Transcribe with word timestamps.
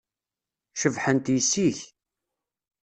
Cebḥent 0.81 1.33
yessi-k. 1.33 1.79